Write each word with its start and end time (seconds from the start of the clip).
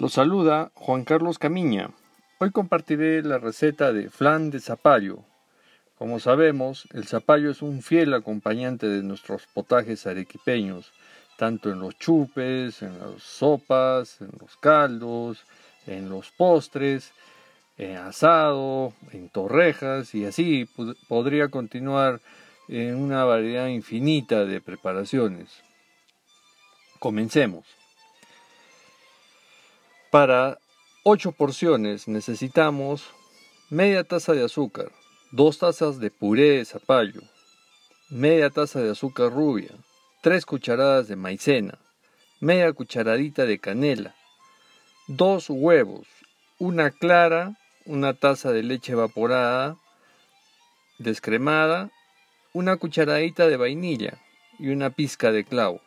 Los 0.00 0.14
saluda 0.14 0.72
Juan 0.76 1.04
Carlos 1.04 1.38
Camiña. 1.38 1.90
Hoy 2.38 2.52
compartiré 2.52 3.22
la 3.22 3.36
receta 3.36 3.92
de 3.92 4.08
flan 4.08 4.48
de 4.48 4.58
zapallo. 4.58 5.26
Como 5.98 6.20
sabemos, 6.20 6.88
el 6.94 7.06
zapallo 7.06 7.50
es 7.50 7.60
un 7.60 7.82
fiel 7.82 8.14
acompañante 8.14 8.88
de 8.88 9.02
nuestros 9.02 9.46
potajes 9.52 10.06
arequipeños, 10.06 10.90
tanto 11.36 11.70
en 11.70 11.80
los 11.80 11.98
chupes, 11.98 12.80
en 12.80 12.98
las 12.98 13.22
sopas, 13.22 14.22
en 14.22 14.30
los 14.40 14.56
caldos, 14.56 15.44
en 15.86 16.08
los 16.08 16.30
postres, 16.30 17.12
en 17.76 17.98
asado, 17.98 18.94
en 19.12 19.28
torrejas 19.28 20.14
y 20.14 20.24
así 20.24 20.66
podría 21.08 21.48
continuar 21.48 22.22
en 22.68 22.94
una 22.94 23.24
variedad 23.24 23.66
infinita 23.66 24.46
de 24.46 24.62
preparaciones. 24.62 25.62
Comencemos. 26.98 27.79
Para 30.10 30.58
8 31.04 31.30
porciones 31.30 32.08
necesitamos 32.08 33.06
media 33.70 34.02
taza 34.02 34.32
de 34.32 34.44
azúcar, 34.44 34.90
2 35.30 35.58
tazas 35.58 36.00
de 36.00 36.10
puré 36.10 36.56
de 36.58 36.64
zapallo, 36.64 37.22
media 38.08 38.50
taza 38.50 38.80
de 38.80 38.90
azúcar 38.90 39.30
rubia, 39.32 39.70
3 40.22 40.44
cucharadas 40.46 41.06
de 41.06 41.14
maicena, 41.14 41.78
media 42.40 42.72
cucharadita 42.72 43.46
de 43.46 43.60
canela, 43.60 44.16
2 45.06 45.48
huevos, 45.50 46.08
una 46.58 46.90
clara, 46.90 47.56
una 47.86 48.12
taza 48.12 48.50
de 48.50 48.64
leche 48.64 48.94
evaporada, 48.94 49.76
descremada, 50.98 51.88
una 52.52 52.78
cucharadita 52.78 53.46
de 53.46 53.56
vainilla 53.56 54.20
y 54.58 54.70
una 54.70 54.90
pizca 54.90 55.30
de 55.30 55.44
clavo. 55.44 55.80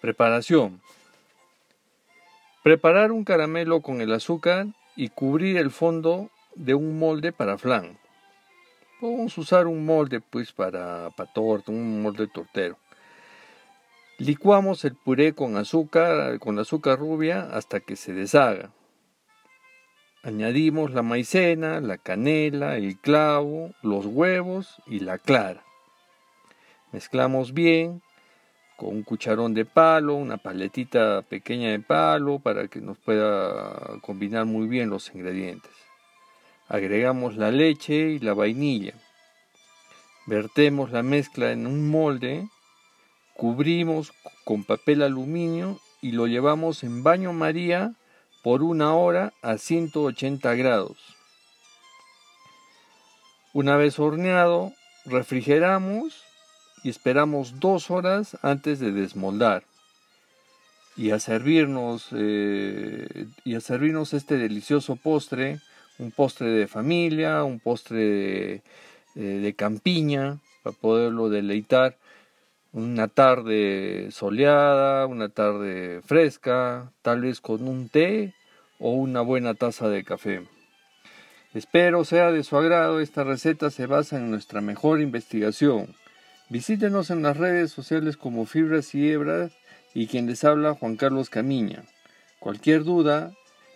Preparación. 0.00 0.82
Preparar 2.62 3.10
un 3.10 3.24
caramelo 3.24 3.80
con 3.80 4.02
el 4.02 4.12
azúcar 4.12 4.66
y 4.94 5.08
cubrir 5.08 5.56
el 5.56 5.70
fondo 5.70 6.28
de 6.54 6.74
un 6.74 6.98
molde 6.98 7.32
para 7.32 7.56
flan. 7.56 7.98
Podemos 9.00 9.38
usar 9.38 9.66
un 9.66 9.86
molde 9.86 10.20
pues 10.20 10.52
para, 10.52 11.08
para 11.16 11.32
torta, 11.32 11.72
un 11.72 12.02
molde 12.02 12.26
tortero. 12.26 12.76
Licuamos 14.18 14.84
el 14.84 14.94
puré 14.94 15.32
con 15.32 15.56
azúcar, 15.56 16.38
con 16.38 16.58
azúcar 16.58 16.98
rubia 16.98 17.48
hasta 17.50 17.80
que 17.80 17.96
se 17.96 18.12
deshaga. 18.12 18.70
Añadimos 20.22 20.92
la 20.92 21.00
maicena, 21.00 21.80
la 21.80 21.96
canela, 21.96 22.76
el 22.76 22.98
clavo, 22.98 23.70
los 23.80 24.04
huevos 24.04 24.82
y 24.86 25.00
la 25.00 25.16
clara. 25.16 25.64
Mezclamos 26.92 27.54
bien 27.54 28.02
con 28.80 28.96
un 28.96 29.02
cucharón 29.02 29.52
de 29.52 29.66
palo, 29.66 30.14
una 30.14 30.38
paletita 30.38 31.20
pequeña 31.20 31.68
de 31.68 31.80
palo 31.80 32.38
para 32.38 32.66
que 32.68 32.80
nos 32.80 32.96
pueda 32.96 34.00
combinar 34.00 34.46
muy 34.46 34.68
bien 34.68 34.88
los 34.88 35.14
ingredientes. 35.14 35.70
Agregamos 36.66 37.36
la 37.36 37.50
leche 37.50 38.12
y 38.12 38.20
la 38.20 38.32
vainilla. 38.32 38.94
Vertemos 40.24 40.92
la 40.92 41.02
mezcla 41.02 41.52
en 41.52 41.66
un 41.66 41.90
molde, 41.90 42.48
cubrimos 43.34 44.14
con 44.44 44.64
papel 44.64 45.02
aluminio 45.02 45.78
y 46.00 46.12
lo 46.12 46.26
llevamos 46.26 46.82
en 46.82 47.02
baño 47.02 47.34
María 47.34 47.92
por 48.42 48.62
una 48.62 48.94
hora 48.94 49.34
a 49.42 49.58
180 49.58 50.54
grados. 50.54 50.96
Una 53.52 53.76
vez 53.76 53.98
horneado, 53.98 54.72
refrigeramos 55.04 56.29
y 56.82 56.88
esperamos 56.88 57.60
dos 57.60 57.90
horas 57.90 58.36
antes 58.42 58.80
de 58.80 58.92
desmoldar 58.92 59.64
y 60.96 61.12
a 61.12 61.18
servirnos 61.18 62.08
eh, 62.12 63.26
y 63.44 63.54
a 63.54 63.60
servirnos 63.60 64.12
este 64.12 64.36
delicioso 64.36 64.96
postre 64.96 65.60
un 65.98 66.10
postre 66.10 66.48
de 66.48 66.66
familia 66.66 67.44
un 67.44 67.60
postre 67.60 67.98
de, 67.98 68.62
eh, 69.14 69.20
de 69.20 69.54
campiña 69.54 70.38
para 70.62 70.76
poderlo 70.76 71.28
deleitar. 71.30 71.96
Una 72.72 73.08
tarde 73.08 74.10
soleada 74.12 75.06
una 75.06 75.28
tarde 75.28 76.02
fresca 76.04 76.92
tal 77.02 77.22
vez 77.22 77.40
con 77.40 77.66
un 77.66 77.88
té 77.88 78.34
o 78.78 78.92
una 78.92 79.22
buena 79.22 79.54
taza 79.54 79.88
de 79.88 80.04
café. 80.04 80.46
Espero 81.52 82.04
sea 82.04 82.30
de 82.30 82.44
su 82.44 82.56
agrado. 82.56 83.00
Esta 83.00 83.24
receta 83.24 83.70
se 83.70 83.86
basa 83.86 84.18
en 84.18 84.30
nuestra 84.30 84.60
mejor 84.60 85.00
investigación 85.00 85.96
Visítenos 86.50 87.10
en 87.10 87.22
las 87.22 87.36
redes 87.36 87.70
sociales 87.70 88.16
como 88.16 88.44
Fibras 88.44 88.92
y 88.96 89.08
Hebras 89.08 89.52
y 89.94 90.08
quien 90.08 90.26
les 90.26 90.42
habla 90.42 90.74
Juan 90.74 90.96
Carlos 90.96 91.30
Camiña. 91.30 91.84
Cualquier 92.40 92.82
duda, 92.82 93.32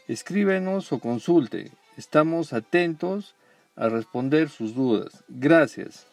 escríbenos 0.09 0.93
o 0.93 0.99
consulte. 0.99 1.71
Estamos 1.97 2.53
atentos 2.53 3.37
a 3.77 3.89
responder 3.89 4.49
sus 4.49 4.75
dudas. 4.75 5.23
Gracias. 5.29 6.09